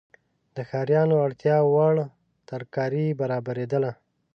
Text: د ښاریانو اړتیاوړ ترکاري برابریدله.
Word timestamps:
د 0.55 0.57
ښاریانو 0.69 1.15
اړتیاوړ 1.27 1.95
ترکاري 2.49 3.05
برابریدله. 3.19 3.91